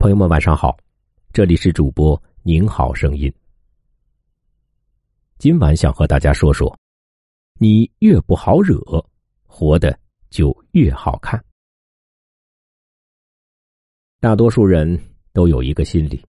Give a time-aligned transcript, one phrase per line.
[0.00, 0.74] 朋友们，晚上好，
[1.30, 3.30] 这里是主播您好声音。
[5.36, 6.74] 今晚想和大家说说，
[7.58, 8.80] 你越不好惹，
[9.44, 10.00] 活的
[10.30, 11.38] 就越好看。
[14.20, 14.98] 大多数人
[15.34, 16.24] 都有一个心理，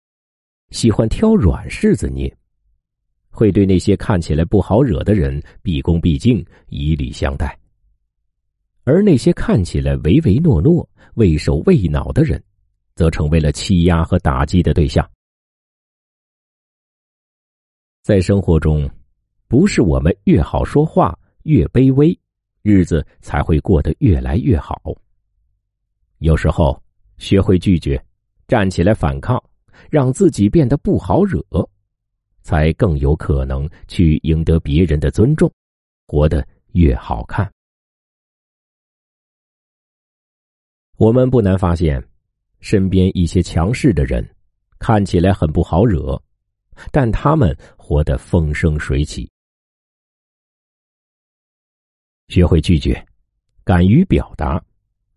[0.71, 2.33] 喜欢挑软柿子捏，
[3.31, 7.59] 会对那些看起来不好惹的人毕恭毕敬、以礼相待，
[8.85, 12.41] 而那些看起来唯唯诺诺、畏手畏脑的人。
[12.97, 15.09] 则成为了欺压和打击的对象。
[18.03, 18.91] 在生活中，
[19.47, 22.19] 不是我们越好说话越卑微，
[22.63, 24.81] 日子才会过得越来越好。
[26.19, 26.83] 有时候，
[27.19, 28.03] 学会拒绝，
[28.49, 29.43] 站起来反抗，
[29.91, 31.43] 让自己变得不好惹，
[32.43, 35.53] 才更有可能去赢得别人的尊重，
[36.07, 37.53] 活得越好看。
[40.97, 42.03] 我们不难发现。
[42.61, 44.29] 身边一些强势的人，
[44.79, 46.21] 看起来很不好惹，
[46.91, 49.31] 但他们活得风生水起。
[52.29, 53.07] 学会拒绝，
[53.65, 54.63] 敢于表达，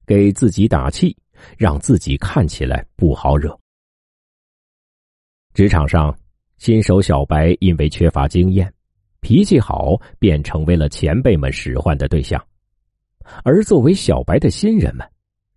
[0.06, 1.18] 给自己打气，
[1.58, 3.58] 让自己看起来不好惹。
[5.54, 6.16] 职场上，
[6.60, 8.72] 新手小白因为缺乏经验，
[9.22, 12.42] 脾气好，便成为了前辈们使唤的对象，
[13.44, 15.10] 而作为小白的新人们，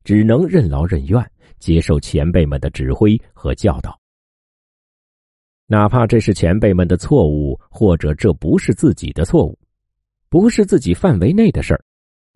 [0.05, 1.25] 只能任劳任怨。
[1.59, 3.97] 接受前辈们的指挥和教导，
[5.67, 9.57] 哪怕这是前辈们的错误，或者这不是自己的错误，
[10.29, 11.85] 不是自己范围内的事儿，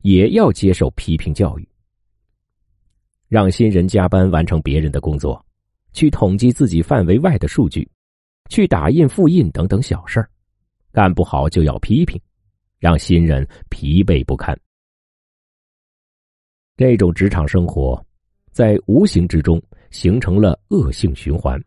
[0.03, 1.69] 也要接受批评教育。
[3.27, 5.45] 让新人加班完成别人的工作，
[5.93, 7.91] 去统计自己范围外的数据，
[8.49, 10.31] 去打印复印等等小事儿，
[10.93, 12.21] 干不好就要批评，
[12.79, 14.57] 让新人疲惫不堪。
[16.77, 18.05] 这种职场生活。
[18.53, 21.63] 在无形之中形成了恶性循环，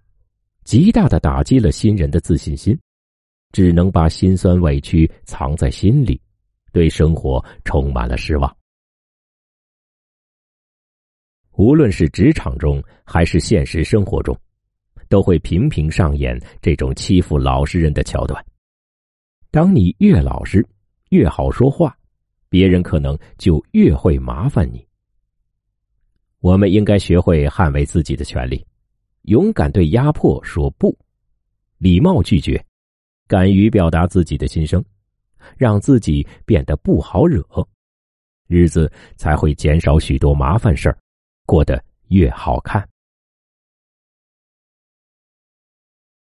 [0.64, 2.76] 极大的打击了新人的自信心，
[3.52, 6.20] 只能把心酸委屈藏在心里，
[6.72, 8.58] 对生活充满了失望。
[11.52, 14.36] 无论是职场中还是现实生活中，
[15.08, 18.44] 都会频频上演这种欺负老实人的桥段。
[19.52, 20.66] 当你越老实，
[21.10, 21.96] 越好说话，
[22.50, 24.89] 别人可能就越会麻烦你。
[26.40, 28.66] 我们应该学会捍卫自己的权利，
[29.24, 30.98] 勇敢对压迫说不，
[31.78, 32.64] 礼貌拒绝，
[33.28, 34.84] 敢于表达自己的心声，
[35.58, 37.44] 让自己变得不好惹，
[38.48, 40.98] 日子才会减少许多麻烦事儿，
[41.46, 42.88] 过得越好看。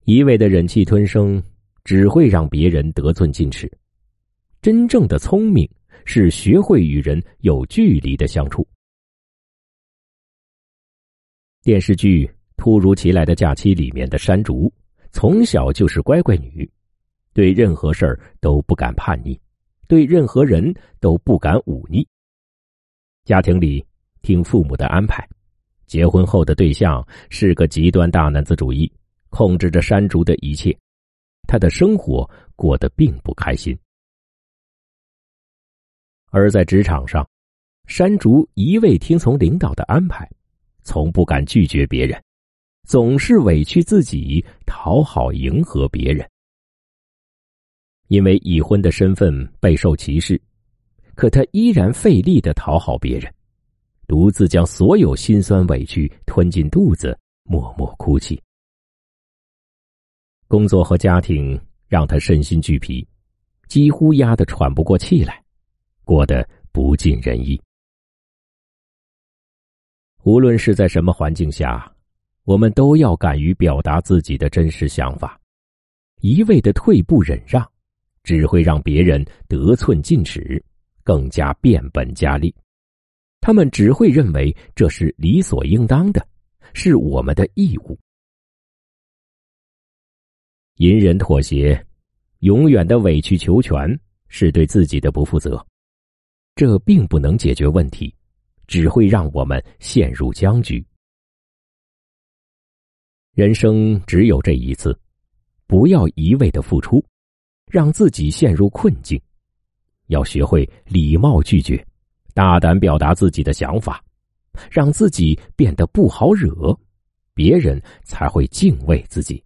[0.04, 1.42] 一味的忍气吞声，
[1.86, 3.72] 只会让别人得寸进尺。
[4.62, 5.70] 真正的聪明
[6.04, 8.68] 是学会与人有距离的相处。
[11.64, 14.70] 电视剧《突如其来的假期》里面的山竹，
[15.12, 16.70] 从小就是乖乖女，
[17.32, 19.40] 对任何事儿都不敢叛逆，
[19.88, 22.06] 对任何人都不敢忤逆。
[23.24, 23.86] 家庭里
[24.22, 25.26] 听父母的安排，
[25.88, 28.92] 结婚后的对象是个极端大男子主义，
[29.30, 30.78] 控制着山竹的一切，
[31.48, 33.74] 他的生活过得并不开心。
[36.30, 37.26] 而在职场上，
[37.88, 40.30] 山竹一味听从领导的安排。
[40.84, 42.22] 从不敢拒绝别人，
[42.88, 46.30] 总是委屈自己讨好迎合别人。
[48.10, 50.40] 因为已婚的身份备受歧视，
[51.16, 53.34] 可他依然费力的讨好别人，
[54.08, 58.40] 独自将所有心酸委屈吞进肚子，默默哭泣。
[60.48, 63.08] 工作和家庭让他身心俱疲，
[63.68, 65.42] 几乎压得喘不过气来，
[66.04, 67.60] 过得不尽人意。
[70.24, 71.92] 无论是在什么环境下，
[72.46, 75.40] 我们都要敢于表达自己的真实想法。
[76.22, 77.70] 一味的退步忍让，
[78.24, 80.64] 只会让别人得寸进尺，
[81.04, 82.56] 更加变本加厉。
[83.42, 86.26] 他们只会认为这是理所应当的，
[86.74, 88.00] 是我们的义务。
[90.78, 91.86] 隐忍妥协，
[92.40, 94.00] 永远的委曲求全，
[94.30, 95.64] 是对自己的不负责。
[96.56, 98.16] 这并不能解决问题。
[98.68, 100.86] 只会让我们陷入僵局。
[103.34, 104.98] 人生只有这一次，
[105.66, 107.04] 不要一味的付出，
[107.66, 109.20] 让自己陷入困境。
[110.08, 111.84] 要学会礼貌拒绝，
[112.34, 114.04] 大胆表达自己的想法，
[114.70, 116.78] 让自己变得不好惹，
[117.34, 119.44] 别人才会敬畏自己。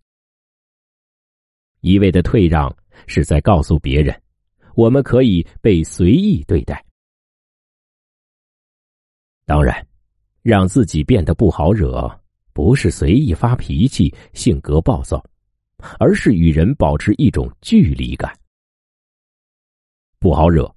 [1.81, 2.75] 一味的退让，
[3.05, 4.19] 是在告诉别人，
[4.75, 6.83] 我们可以被随意对待。
[9.47, 9.87] 当然，
[10.41, 12.19] 让自己变得不好惹，
[12.51, 15.23] 不是随意发脾气、性格暴躁，
[15.99, 18.37] 而是与人保持一种距离感。
[20.19, 20.69] 不好惹，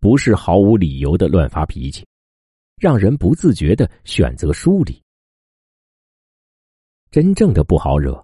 [0.00, 2.06] 不是毫无理由的乱发脾气，
[2.76, 5.02] 让人不自觉的选择疏离。
[7.10, 8.22] 真正的不好惹，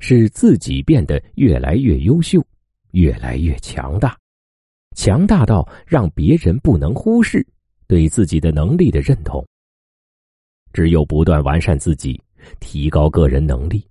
[0.00, 2.44] 是自己变得越来越优秀，
[2.90, 4.18] 越来越强大，
[4.94, 7.46] 强大到让别人不能忽视
[7.90, 9.44] 对自己的能力的认同。
[10.72, 12.22] 只有不断完善自己，
[12.60, 13.84] 提高个人能力，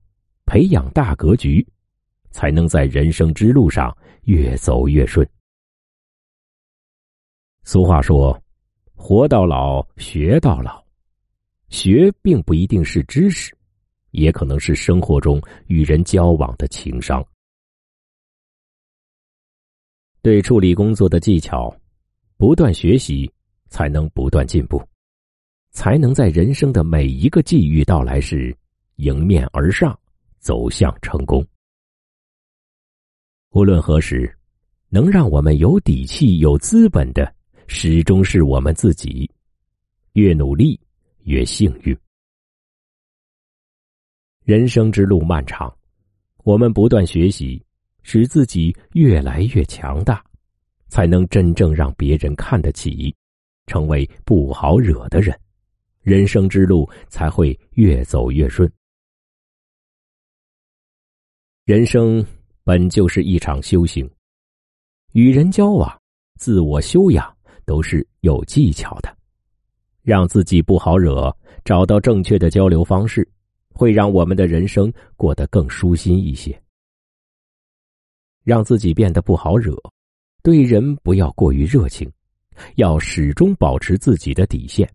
[0.45, 1.67] 培养大格局，
[2.31, 5.29] 才能在人生之路上越走越顺。
[7.65, 8.41] 俗话说
[8.95, 10.81] ：“活到老，学到老。”
[11.67, 13.53] 学并不一定是知识。
[14.11, 17.23] 也可能是生活中与人交往的情商。
[20.23, 21.71] 对处理工作的技巧，
[22.35, 23.31] 不断学习，
[23.69, 24.83] 才能不断进步，
[25.71, 28.55] 才能在人生的每一个际遇到来时
[28.97, 29.97] 迎面而上，
[30.39, 31.45] 走向成功。
[33.51, 34.31] 无论何时，
[34.89, 37.33] 能让我们有底气、有资本的，
[37.67, 39.29] 始终是我们自己。
[40.13, 40.79] 越努力，
[41.23, 41.97] 越幸运。
[44.43, 45.71] 人生之路漫长，
[46.43, 47.63] 我们不断学习，
[48.01, 50.23] 使自己越来越强大，
[50.87, 53.15] 才能真正让别人看得起，
[53.69, 55.39] 成为不好惹的人，
[56.01, 58.69] 人生之路才会越走越顺。
[61.65, 62.25] 人生
[62.63, 64.09] 本就是一场修行，
[65.13, 66.01] 与人交往、
[66.39, 69.15] 自我修养都是有技巧的，
[70.01, 71.31] 让自己不好惹，
[71.63, 73.29] 找到正确的交流方式。
[73.71, 76.61] 会让我们的人生过得更舒心一些，
[78.43, 79.73] 让自己变得不好惹，
[80.43, 82.11] 对人不要过于热情，
[82.75, 84.89] 要始终保持自己的底线，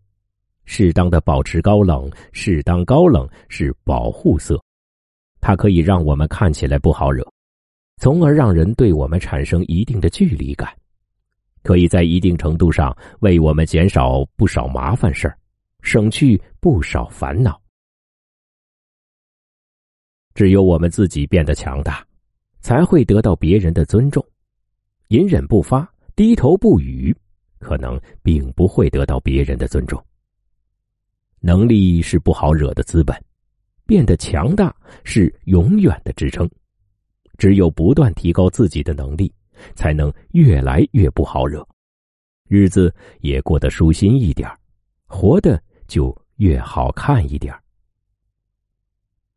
[0.65, 4.63] 适当的保持高冷，适当高冷是保护色，
[5.41, 7.27] 它可以让我们看起来不好惹，
[7.99, 10.75] 从而让人对我们产生一定的距离感，
[11.63, 15.39] 可以在一定程度上为我们减少不少麻烦事儿，
[15.83, 17.61] 省去不少烦恼。
[20.35, 22.05] 只有我们自己变得强大，
[22.61, 24.25] 才会得到别人的尊重。
[25.09, 27.15] 隐忍不发、低头不语，
[27.65, 30.01] 可能并不会得到别人的尊重。
[31.41, 33.19] 能力是不好惹的资本，
[33.87, 36.49] 变得强大是永远的支撑。
[37.39, 39.33] 只有不断提高自己的能力，
[39.75, 41.67] 才能越来越不好惹，
[42.49, 44.49] 日子也过得舒心一点，
[45.07, 47.53] 活的就越好看一点。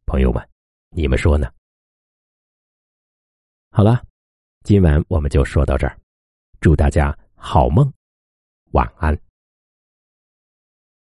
[0.05, 0.45] 朋友们。
[0.89, 1.51] 你们说呢？
[3.69, 4.01] 好了，
[4.63, 5.99] 今晚我们就说到这儿，
[6.61, 7.91] 祝大家好梦，
[8.71, 9.26] 晚安。